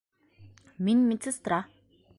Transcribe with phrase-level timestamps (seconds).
[0.87, 1.63] Мин медсестра!